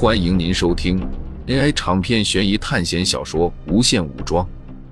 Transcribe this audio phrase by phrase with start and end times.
[0.00, 1.04] 欢迎您收听
[1.48, 4.46] AI 长篇悬疑探险小说《无限武装》，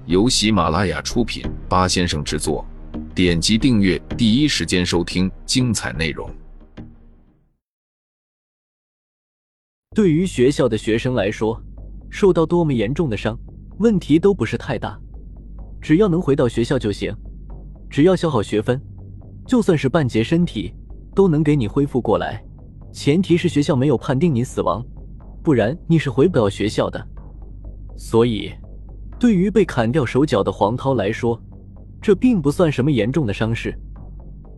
[0.06, 2.66] 由喜马拉雅出品，八先生制作。
[3.14, 6.28] 点击订阅，第一时间收听精彩内容。
[9.94, 11.62] 对于学校的学生来说，
[12.10, 13.38] 受到多么严重的伤，
[13.78, 14.98] 问题都不是太大，
[15.80, 17.14] 只要能回到学校就行。
[17.88, 18.82] 只要消耗学分，
[19.46, 20.74] 就算是半截身体
[21.14, 22.42] 都能给你恢复过来。
[22.92, 24.84] 前提是学校没有判定你死亡，
[25.46, 27.00] 不然你是回不到学校的。
[27.96, 28.52] 所以，
[29.16, 31.40] 对于被砍掉手脚的黄涛来说，
[32.02, 33.72] 这并不算什么严重的伤势。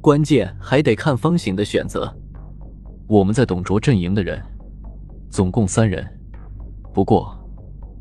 [0.01, 2.10] 关键还得看方醒的选择。
[3.06, 4.43] 我们在董卓阵营的人，
[5.29, 6.02] 总共三人，
[6.95, 7.38] 不过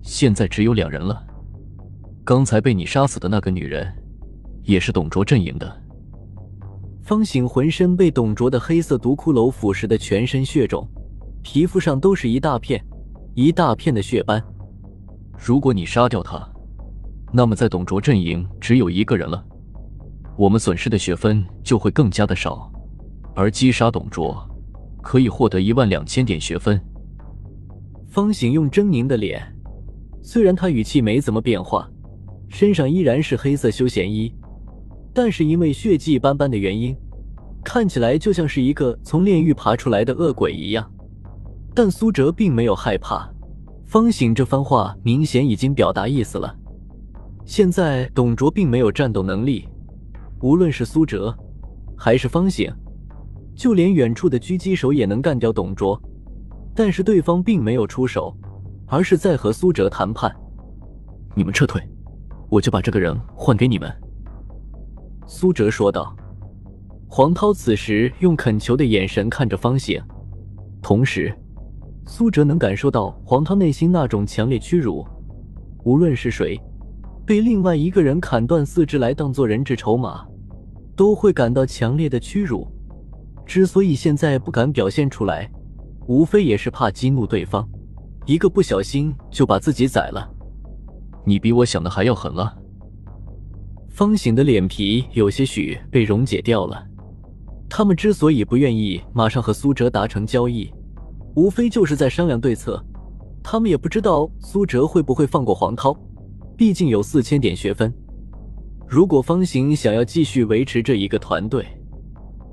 [0.02, 1.22] 现在只有两人了。
[2.24, 3.86] 刚才被你杀死的那个女人，
[4.64, 5.70] 也是董卓阵营的。
[7.04, 10.88] 方醒浑身被董卓的黑色毒骷髅腐蚀的全身血肿，
[11.50, 12.84] 皮肤上都是一大片
[13.34, 14.44] 一大片的血斑。
[15.38, 16.46] 如果你杀掉他，
[17.32, 19.42] 那么在董卓阵营只有一个人了，
[20.36, 22.70] 我们损失的学分就会更加的少。
[23.34, 24.46] 而击杀董卓
[25.02, 26.78] 可以获得一万两千点学分。
[28.10, 29.42] 方醒用狰狞的脸，
[30.22, 31.90] 虽然他语气没怎么变化，
[32.50, 34.36] 身上依然是黑色休闲衣。
[35.14, 36.94] 但是因为血迹斑斑的原因，
[37.64, 40.92] 看起来就像是一个从炼狱爬出来的恶鬼一样。
[41.80, 43.32] 但苏哲并没有害怕，
[43.86, 46.52] 方醒这番话明显已经表达意思了。
[47.46, 49.70] 现在董卓并没有战斗能力，
[50.42, 51.38] 无论是苏哲
[51.96, 52.74] 还是方醒，
[53.56, 56.02] 就连远处的狙击手也能干掉董卓，
[56.74, 58.36] 但是对方并没有出手，
[58.88, 60.36] 而是在和苏哲谈判。
[61.36, 61.80] 你们撤退，
[62.50, 63.88] 我就把这个人换给你们。
[65.28, 66.18] 苏哲说道。
[67.08, 70.02] 黄涛此时用恳求的眼神看着方醒，
[70.82, 71.32] 同时，
[72.08, 75.06] 苏哲能感受到黄涛内心那种强烈屈辱。
[75.84, 76.60] 无论是谁，
[77.26, 80.26] 被另外一个人砍断四肢来当做人质筹码，
[80.96, 82.66] 都会感到强烈的屈辱。
[83.46, 85.50] 之所以现在不敢表现出来，
[86.08, 87.68] 无非也是怕激怒对方，
[88.26, 90.30] 一个不小心就把自己宰了。
[91.26, 92.58] 你比我想的还要狠了。
[93.90, 96.82] 方醒的脸皮有些许被溶解掉了。
[97.70, 100.72] 他们之所以不愿意马上和苏哲达成交易，
[101.38, 102.84] 无非就是在商量对策。
[103.44, 105.96] 他们也不知道苏哲会不会放过黄涛，
[106.58, 107.94] 毕竟有四千点学分。
[108.88, 111.64] 如果方醒想要继续维持这一个团队，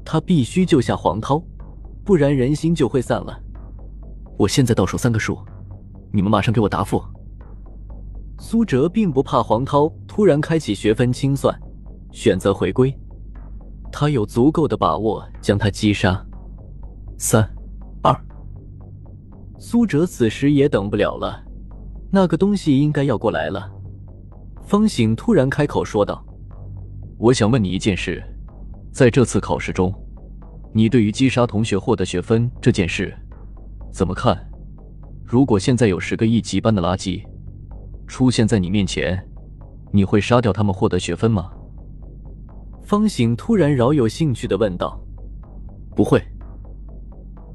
[0.04, 1.42] 他必须救下黄涛，
[2.04, 3.40] 不然人心就会散了。
[4.36, 5.38] 我现在倒数三个数，
[6.12, 7.02] 你们马上给我答复。
[8.38, 11.58] 苏哲并不怕黄涛突然开启学分清算，
[12.12, 12.94] 选择回归。
[13.90, 16.22] 他有足够的把握将他击杀。
[17.16, 17.48] 三、
[19.66, 21.42] 苏哲此时也等不了了，
[22.10, 23.72] 那个东西应该要过来了。
[24.62, 26.22] 方醒突然开口说道
[27.16, 28.22] ：“我想问你一件事，
[28.92, 29.90] 在这次考试中，
[30.74, 33.16] 你对于击杀同学获得学分这件事
[33.90, 34.38] 怎么看？
[35.24, 37.22] 如果现在有十个一级班的垃圾。”
[38.06, 39.18] 出现在你面前，
[39.90, 41.50] 你会杀掉他们获得学分吗？
[42.82, 45.02] 方醒突然饶有兴趣的问道。
[45.96, 46.22] 不会。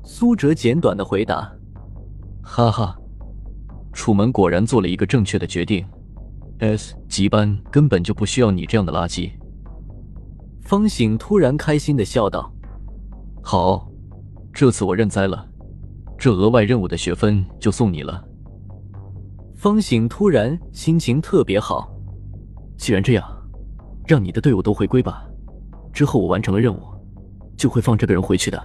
[0.04, 1.54] 苏哲简短的回答。
[2.42, 2.98] 哈哈，
[3.94, 5.86] 楚门果然做了一个正确的决定。
[6.60, 9.32] S 级班根本就不需要你这样的垃圾。
[10.62, 12.52] 方醒突然开心的笑道。
[13.42, 13.90] 好，
[14.52, 15.48] 这次我认栽了，
[16.18, 18.24] 这额外任务的学分就送你了。
[19.56, 21.90] 方醒突然心情特别好，
[22.78, 23.26] 既然这样，
[24.06, 25.26] 让你的队伍都回归吧。
[25.94, 26.82] 之后我完成了任务，
[27.56, 28.62] 就会放这个人回去的。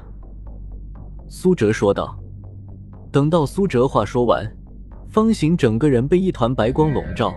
[1.28, 2.18] 苏哲说道。
[3.14, 4.44] 等到苏哲话说完，
[5.08, 7.32] 方形整个人被一团白光笼罩，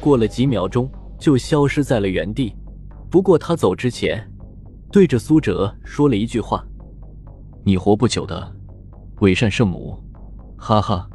[0.00, 2.54] 过了几秒钟就消失在了原地。
[3.10, 4.30] 不过他走之前，
[4.92, 6.64] 对着苏哲说了一句话
[7.66, 8.54] ：“你活不久的，
[9.18, 9.98] 伪善圣母。”
[10.56, 11.10] 哈哈。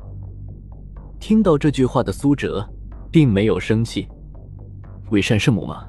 [1.17, 2.69] 听到这句话的苏哲，
[3.09, 4.09] 并没有生气。
[5.11, 5.87] 伪善圣母吗？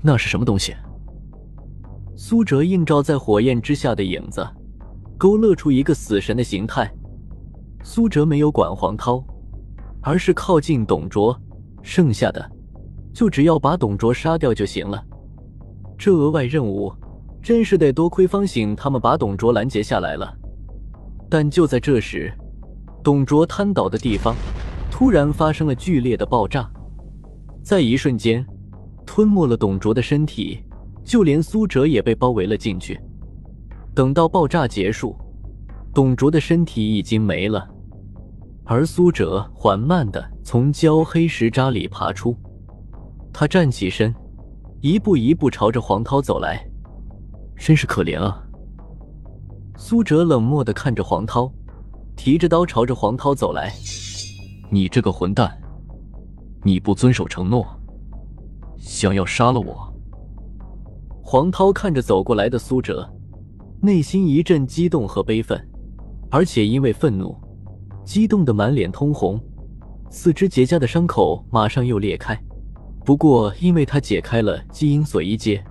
[0.00, 0.74] 那是什么东西？
[2.16, 4.42] 苏哲映照在火焰之下的影子，
[5.18, 6.90] 勾勒出一个死神的形态。
[7.82, 9.22] 苏哲没有管黄涛，
[10.00, 11.36] 而是靠近董卓，
[11.82, 12.50] 剩下的
[13.12, 15.02] 就只要把董卓杀掉就行了。
[15.98, 16.92] 这额外任务
[17.42, 20.32] 真是得多亏方醒他们把董卓拦截下来了。
[21.28, 22.32] 但就在这时。
[23.04, 24.32] 董卓瘫倒的地方，
[24.88, 26.70] 突然发生了剧烈的爆炸，
[27.60, 28.46] 在一瞬间，
[29.04, 30.62] 吞没了董卓的身体，
[31.02, 33.00] 就连苏哲也被包围了进去。
[33.92, 35.16] 等到爆炸结束，
[35.92, 37.68] 董卓的身体已经没了，
[38.64, 42.36] 而苏哲缓慢的从焦黑石渣里爬出。
[43.32, 44.14] 他站起身，
[44.80, 46.64] 一步一步朝着黄涛走来。
[47.56, 48.42] 真是可怜啊！
[49.76, 51.48] 苏哲冷漠的看着黄涛，
[52.16, 53.72] 提着刀朝着黄涛走来。
[54.68, 55.56] 你这个混蛋，
[56.64, 57.64] 你不遵守承诺，
[58.76, 59.94] 想要杀了我！
[61.22, 63.08] 黄涛看着走过来的苏哲，
[63.80, 65.68] 内心一阵激动和悲愤，
[66.30, 67.36] 而且因为愤怒，
[68.04, 69.40] 激动的满脸通红，
[70.10, 72.38] 四肢结痂的伤口马上又裂开。
[73.04, 75.62] 不过，因为他解开了基因锁一阶。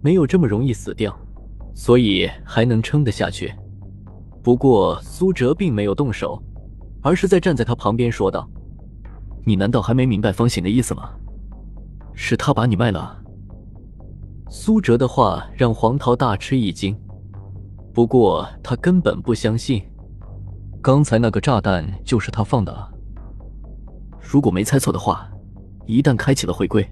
[0.00, 1.18] 没有这么容易死掉，
[1.74, 3.50] 所以还能撑得下去。
[4.42, 6.38] 不过苏哲并没有动手，
[7.00, 8.46] 而是在站在他旁边说道
[9.46, 11.10] ：“你难道还没明白方醒的意思吗？
[12.12, 13.18] 是他把你卖了。”
[14.50, 16.94] 苏哲的话让黄桃大吃一惊，
[17.94, 19.82] 不过他根本不相信，
[20.84, 22.92] 刚才那个炸弹就是他放的。
[24.20, 25.26] 如果没猜错的话，
[25.86, 26.86] 一旦开启了回归，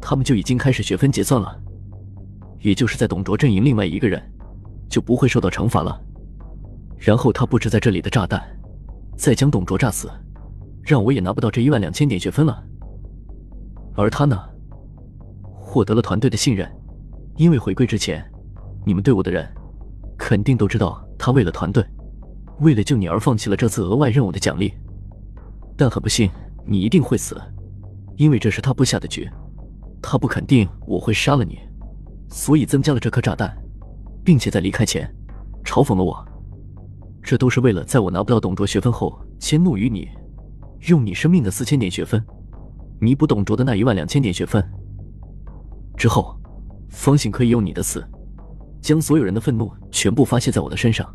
[0.00, 1.60] 他们就已经开始学分结算了。
[2.60, 4.18] 也就是在董卓阵营，另外一个人
[4.88, 6.00] 就不会受到惩罚了。
[6.96, 8.42] 然后他布置在这里的炸弹，
[9.14, 10.10] 再将董卓炸死，
[10.82, 12.64] 让我也拿不到这一万两千点学分了。
[13.94, 14.42] 而他呢，
[15.54, 16.66] 获得了团队的信任，
[17.36, 18.24] 因为回归之前，
[18.86, 19.46] 你们队伍的人
[20.16, 21.84] 肯定都知道他为了团队，
[22.60, 24.72] 为了救你而放弃了这次额外任务的奖励。
[25.76, 26.30] 但很不幸，
[26.66, 27.40] 你一定会死，
[28.16, 29.28] 因为这是他布下的局，
[30.02, 31.58] 他不肯定我会杀了你。
[32.28, 33.56] 所以增加了这颗炸弹，
[34.24, 35.08] 并且在离开前
[35.64, 36.22] 嘲讽了我，
[37.22, 40.08] 这都是为了在我拿不到董卓学分后迁怒于你，
[40.88, 42.22] 用你生命的四千点学分
[43.00, 44.62] 弥补董卓的那一万两千点学分。
[45.96, 46.38] 之后，
[46.90, 48.04] 方醒可以用你的死，
[48.82, 51.08] 将所有人的愤怒全部发泄在我的身上。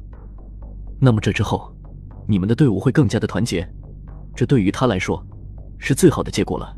[0.99, 1.73] 那么这之后，
[2.27, 3.67] 你们的队伍会更加的团结，
[4.35, 5.25] 这对于他来说
[5.77, 6.75] 是最好的结果了。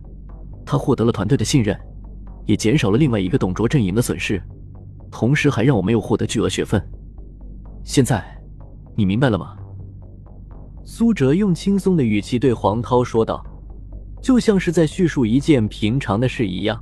[0.65, 1.79] 他获得了团队的信任。
[2.45, 4.39] 也减少了另外一个董卓阵营的损失，
[5.09, 6.79] 同时还让我没有获得巨额学分。
[7.83, 8.23] 现在，
[8.95, 9.57] 你明白了吗？
[10.83, 13.43] 苏哲用轻松的语气对黄涛说道，
[14.21, 16.79] 就像是在叙述一件平常的事一样。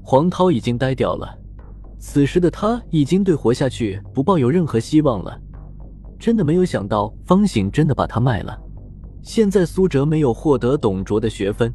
[0.00, 1.36] 黄涛已经呆掉了，
[1.98, 5.40] 此时的他已经对活下去不抱有任何希望了。
[6.18, 8.58] 真的没有想到方醒真的把他卖了。
[9.22, 11.72] 现在苏哲没有获得董卓的学分，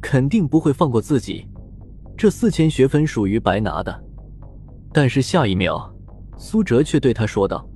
[0.00, 1.46] 肯定不会放过自己。
[2.16, 4.04] 这四千学分属于白拿的，
[4.92, 5.92] 但是下一秒，
[6.38, 7.68] 苏哲却对他说道：“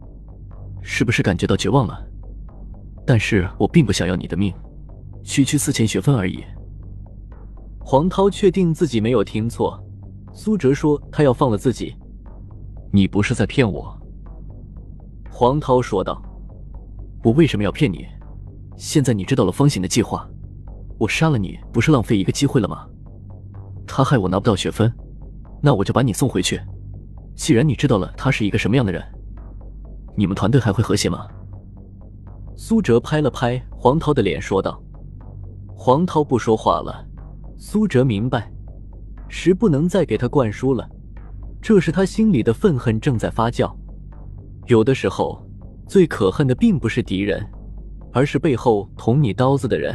[0.80, 2.06] 是不是感觉到绝望了？
[3.06, 4.54] 但是我并不想要你的命，
[5.22, 6.42] 区区四千学分而已。”
[7.80, 9.82] 黄涛确定自己没有听错，
[10.32, 11.94] 苏哲说他要放了自己。
[12.92, 13.99] 你不是在骗我？
[15.30, 16.20] 黄涛说道
[17.24, 18.06] ：“我为什么要骗你？
[18.76, 20.28] 现在你知道了方醒的计划，
[20.98, 22.86] 我杀了你不是浪费一个机会了吗？”
[23.86, 24.92] 他害我拿不到学分，
[25.62, 26.60] 那我就把你送回去。
[27.34, 29.02] 既然你知道了他是一个什么样的人，
[30.16, 31.26] 你们团队还会和谐吗？
[32.54, 34.78] 苏哲拍了拍黄涛的脸，说道。
[35.74, 37.06] 黄涛不说话了。
[37.56, 38.52] 苏哲明白，
[39.28, 40.86] 时不能再给他灌输了，
[41.62, 43.74] 这是他心里的愤恨正在发酵。
[44.70, 45.44] 有的时候，
[45.88, 47.44] 最可恨的并不是敌人，
[48.12, 49.92] 而是背后捅你刀子的人。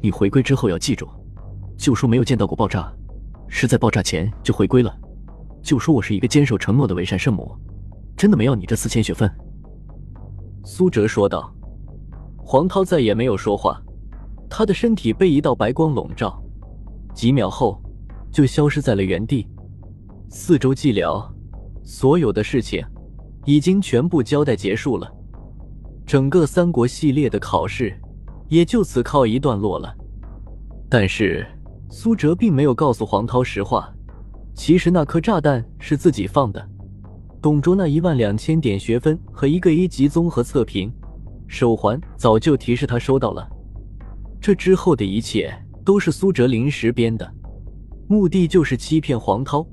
[0.00, 1.08] 你回归之后要记住。
[1.76, 2.92] 就说没有见到过爆炸，
[3.48, 4.96] 是在爆炸前就回归了。
[5.60, 7.52] 就说我是一个坚守承诺的伪善圣母，
[8.16, 9.28] 真的没要你这四千学分。”
[10.64, 11.52] 苏哲说道。
[12.46, 13.82] 黄涛再也没有说话，
[14.48, 16.40] 他的身体被一道白光笼罩，
[17.12, 17.82] 几秒后
[18.30, 19.48] 就消失在了原地。
[20.28, 21.26] 四周寂寥，
[21.82, 22.84] 所有的事情
[23.44, 25.10] 已经全部交代结束了，
[26.06, 27.94] 整个三国系列的考试
[28.48, 29.94] 也就此告一段落了。
[30.88, 31.46] 但是。
[31.90, 33.88] 苏哲并没有告诉黄涛实话，
[34.52, 36.68] 其实那颗炸弹是自己放的。
[37.40, 40.92] 董卓那一万两千点学分和一个一级综合测评，
[41.46, 43.48] 手环早就提示他收到了。
[44.40, 47.32] 这之后的一切都是苏哲临时编的，
[48.08, 49.64] 目的就是欺骗黄涛。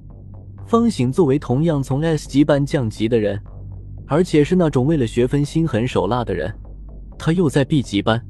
[0.67, 3.41] 方醒作为同样从 S 级班降级的人，
[4.11, 6.53] 而且是那种为了学分心狠手辣的人，
[7.17, 8.21] 他又在 B 级班，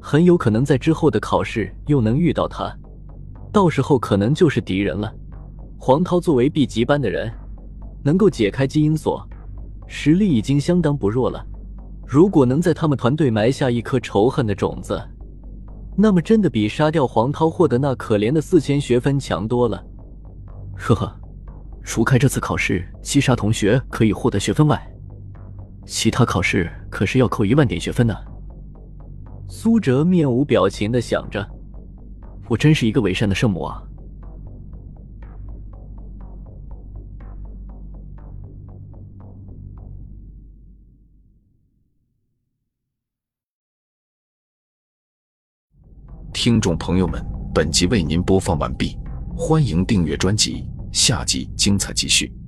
[0.00, 2.76] 很有可能在之后的考试又能遇到他。
[3.52, 5.14] 到时候可能就是敌人了。
[5.78, 7.32] 黄涛作为 B 级班的人，
[8.02, 9.24] 能够解开基因锁，
[9.86, 11.46] 实力已经相当不弱了。
[12.04, 15.00] 如果能在他们团队埋下一颗仇恨的种子，
[15.96, 19.80] 那么真的比杀掉黄涛获得那可怜的四千学分强多了。
[20.74, 21.16] 呵呵，
[21.84, 24.84] 除开这次考试击杀同学可以获得学分外，
[25.86, 28.14] 其他考试可是要扣一万点学分呢。
[29.48, 31.46] 苏哲面无表情的想着
[32.48, 33.82] ：“我真是一个伪善的圣母啊！”
[46.32, 47.24] 听众朋友们，
[47.54, 48.98] 本集为您播放完毕，
[49.36, 52.41] 欢迎订阅专辑，下集精彩继续。